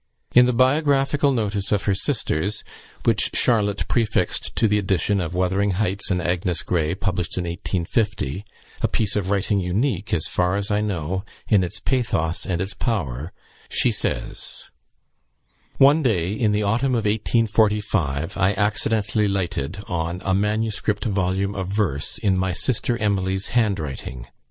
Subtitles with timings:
[0.33, 2.63] In the biographical notice of her sisters,
[3.03, 8.43] which Charlotte prefixed to the edition of "Wuthering Heights" and "Agnes Grey," published in 1850
[8.81, 12.73] a piece of writing unique, as far as I know, in its pathos and its
[12.73, 13.31] power
[13.69, 14.63] she says:
[15.77, 20.81] "One day in the autumn of 1845, I accidentally lighted on a MS.
[21.05, 24.25] volume of verse, in my sister Emily's handwriting.